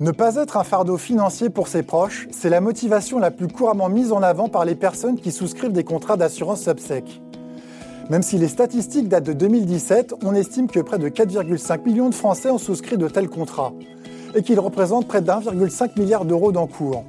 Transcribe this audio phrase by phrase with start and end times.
[0.00, 3.88] Ne pas être un fardeau financier pour ses proches, c'est la motivation la plus couramment
[3.88, 7.22] mise en avant par les personnes qui souscrivent des contrats d'assurance subsec.
[8.10, 12.14] Même si les statistiques datent de 2017, on estime que près de 4,5 millions de
[12.16, 13.72] Français ont souscrit de tels contrats
[14.34, 17.04] et qu'ils représentent près d'1,5 milliard d'euros d'encours.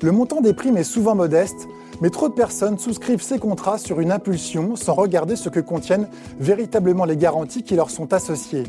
[0.00, 1.66] Le montant des primes est souvent modeste,
[2.00, 6.06] mais trop de personnes souscrivent ces contrats sur une impulsion sans regarder ce que contiennent
[6.38, 8.62] véritablement les garanties qui leur sont associées.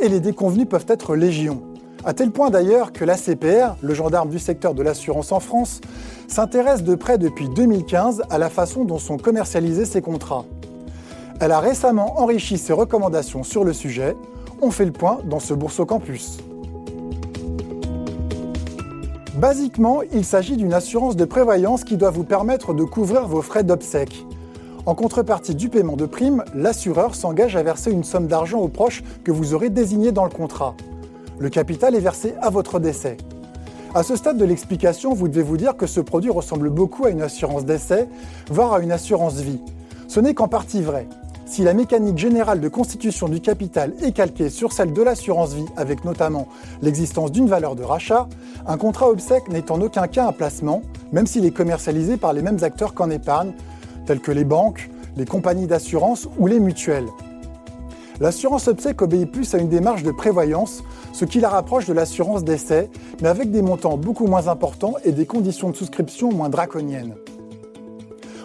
[0.00, 1.71] Et les déconvenus peuvent être légion.
[2.04, 5.80] À tel point d'ailleurs que l'ACPR, le gendarme du secteur de l'assurance en France,
[6.26, 10.44] s'intéresse de près depuis 2015 à la façon dont sont commercialisés ces contrats.
[11.38, 14.16] Elle a récemment enrichi ses recommandations sur le sujet.
[14.60, 16.38] On fait le point dans ce Bourse Campus.
[19.34, 23.62] Basiquement, il s'agit d'une assurance de prévoyance qui doit vous permettre de couvrir vos frais
[23.62, 24.26] d'obsèques.
[24.86, 29.04] En contrepartie du paiement de primes, l'assureur s'engage à verser une somme d'argent aux proches
[29.22, 30.74] que vous aurez désignés dans le contrat.
[31.42, 33.16] Le capital est versé à votre décès.
[33.96, 37.10] À ce stade de l'explication, vous devez vous dire que ce produit ressemble beaucoup à
[37.10, 38.08] une assurance décès,
[38.48, 39.58] voire à une assurance vie.
[40.06, 41.08] Ce n'est qu'en partie vrai.
[41.44, 45.66] Si la mécanique générale de constitution du capital est calquée sur celle de l'assurance vie,
[45.76, 46.46] avec notamment
[46.80, 48.28] l'existence d'une valeur de rachat,
[48.64, 52.42] un contrat obsèque n'est en aucun cas un placement, même s'il est commercialisé par les
[52.42, 53.50] mêmes acteurs qu'en épargne,
[54.06, 57.08] tels que les banques, les compagnies d'assurance ou les mutuelles.
[58.20, 62.44] L'assurance obsèque obéit plus à une démarche de prévoyance, ce qui la rapproche de l'assurance
[62.44, 67.14] d'essai, mais avec des montants beaucoup moins importants et des conditions de souscription moins draconiennes.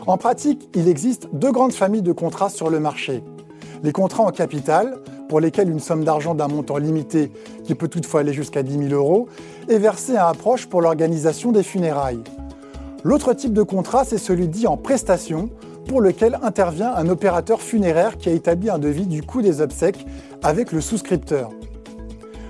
[0.08, 3.24] En pratique, il existe deux grandes familles de contrats sur le marché.
[3.84, 7.32] Les contrats en capital, pour lesquels une somme d'argent d'un montant limité,
[7.66, 9.28] qui peut toutefois aller jusqu'à 10 000 euros,
[9.68, 12.24] est versée à un proche pour l'organisation des funérailles.
[13.04, 15.50] L'autre type de contrat, c'est celui dit en prestation,
[15.88, 20.06] pour lequel intervient un opérateur funéraire qui a établi un devis du coût des obsèques
[20.44, 21.50] avec le souscripteur.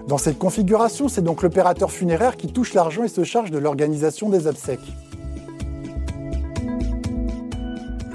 [0.07, 4.29] Dans cette configuration, c'est donc l'opérateur funéraire qui touche l'argent et se charge de l'organisation
[4.29, 4.93] des obsèques.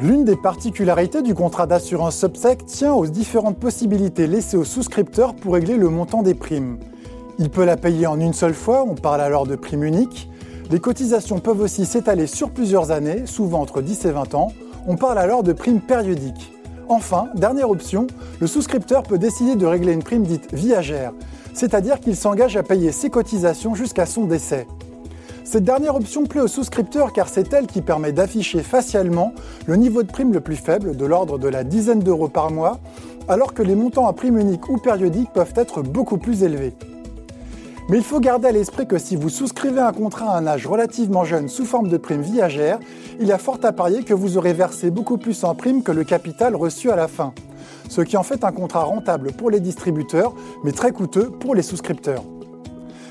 [0.02, 5.54] L'une des particularités du contrat d'assurance subsec tient aux différentes possibilités laissées au souscripteur pour
[5.54, 6.78] régler le montant des primes.
[7.38, 10.28] Il peut la payer en une seule fois, on parle alors de prime unique.
[10.70, 14.48] Les cotisations peuvent aussi s'étaler sur plusieurs années, souvent entre 10 et 20 ans.
[14.84, 16.52] On parle alors de prime périodique.
[16.88, 18.08] Enfin, dernière option,
[18.40, 21.12] le souscripteur peut décider de régler une prime dite viagère,
[21.54, 24.66] c'est-à-dire qu'il s'engage à payer ses cotisations jusqu'à son décès.
[25.44, 29.32] Cette dernière option plaît aux souscripteurs car c'est elle qui permet d'afficher facialement
[29.66, 32.80] le niveau de prime le plus faible, de l'ordre de la dizaine d'euros par mois,
[33.28, 36.74] alors que les montants à prime unique ou périodique peuvent être beaucoup plus élevés.
[37.88, 40.66] Mais il faut garder à l'esprit que si vous souscrivez un contrat à un âge
[40.66, 42.78] relativement jeune sous forme de prime viagère,
[43.20, 45.92] il y a fort à parier que vous aurez versé beaucoup plus en prime que
[45.92, 47.34] le capital reçu à la fin.
[47.88, 50.32] Ce qui en fait un contrat rentable pour les distributeurs,
[50.64, 52.22] mais très coûteux pour les souscripteurs.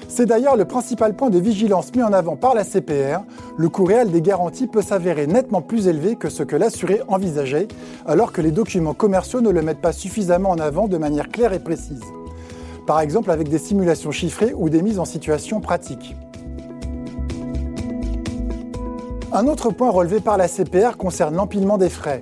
[0.07, 3.21] C'est d'ailleurs le principal point de vigilance mis en avant par la CPR.
[3.57, 7.69] Le coût réel des garanties peut s'avérer nettement plus élevé que ce que l'assuré envisageait,
[8.05, 11.53] alors que les documents commerciaux ne le mettent pas suffisamment en avant de manière claire
[11.53, 12.01] et précise.
[12.91, 16.13] Par exemple avec des simulations chiffrées ou des mises en situation pratiques.
[19.31, 22.21] Un autre point relevé par la CPR concerne l'empilement des frais.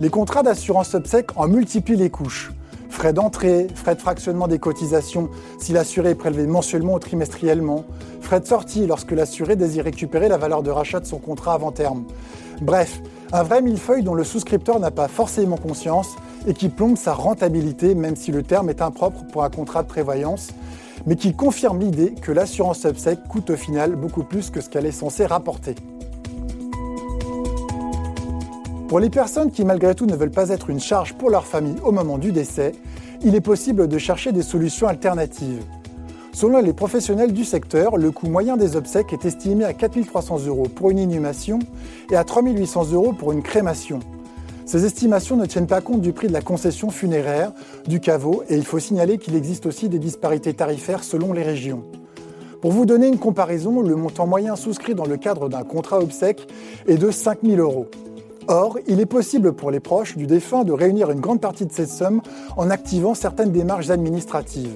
[0.00, 2.50] Les contrats d'assurance obsèque en multiplient les couches
[2.98, 7.84] frais d'entrée, frais de fractionnement des cotisations si l'assuré est prélevé mensuellement ou trimestriellement,
[8.20, 11.70] frais de sortie lorsque l'assuré désire récupérer la valeur de rachat de son contrat avant
[11.70, 12.02] terme.
[12.60, 13.00] Bref,
[13.32, 16.16] un vrai millefeuille dont le souscripteur n'a pas forcément conscience
[16.48, 19.88] et qui plombe sa rentabilité, même si le terme est impropre pour un contrat de
[19.88, 20.48] prévoyance,
[21.06, 24.86] mais qui confirme l'idée que l'assurance obsèque coûte au final beaucoup plus que ce qu'elle
[24.86, 25.76] est censée rapporter.
[28.88, 31.76] Pour les personnes qui malgré tout ne veulent pas être une charge pour leur famille
[31.84, 32.72] au moment du décès,
[33.22, 35.62] il est possible de chercher des solutions alternatives.
[36.32, 40.68] Selon les professionnels du secteur, le coût moyen des obsèques est estimé à 4300 euros
[40.72, 41.58] pour une inhumation
[42.12, 43.98] et à 3800 euros pour une crémation.
[44.64, 47.52] Ces estimations ne tiennent pas compte du prix de la concession funéraire,
[47.86, 51.82] du caveau, et il faut signaler qu'il existe aussi des disparités tarifaires selon les régions.
[52.60, 56.46] Pour vous donner une comparaison, le montant moyen souscrit dans le cadre d'un contrat obsèque
[56.86, 57.86] est de 5000 euros.
[58.50, 61.72] Or, il est possible pour les proches du défunt de réunir une grande partie de
[61.72, 62.22] cette somme
[62.56, 64.74] en activant certaines démarches administratives.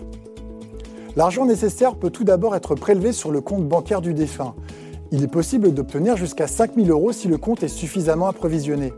[1.17, 4.55] L'argent nécessaire peut tout d'abord être prélevé sur le compte bancaire du défunt.
[5.11, 8.93] Il est possible d'obtenir jusqu'à 5 000 euros si le compte est suffisamment approvisionné.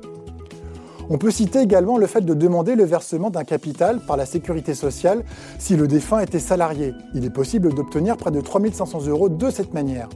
[1.09, 4.75] On peut citer également le fait de demander le versement d'un capital par la sécurité
[4.75, 5.23] sociale
[5.61, 6.95] si le défunt était salarié.
[7.15, 10.09] Il est possible d'obtenir près de 3 500 euros de cette manière.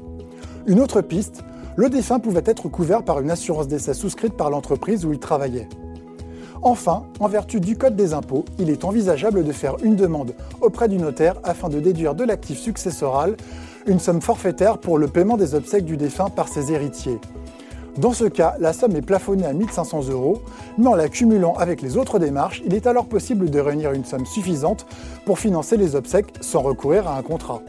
[0.66, 1.44] Une autre piste,
[1.78, 5.68] le défunt pouvait être couvert par une assurance décès souscrite par l'entreprise où il travaillait.
[6.60, 10.88] Enfin, en vertu du Code des impôts, il est envisageable de faire une demande auprès
[10.88, 13.36] du notaire afin de déduire de l'actif successoral
[13.86, 17.20] une somme forfaitaire pour le paiement des obsèques du défunt par ses héritiers.
[17.96, 20.42] Dans ce cas, la somme est plafonnée à 1500 euros,
[20.78, 24.04] mais en la cumulant avec les autres démarches, il est alors possible de réunir une
[24.04, 24.84] somme suffisante
[25.24, 27.62] pour financer les obsèques sans recourir à un contrat.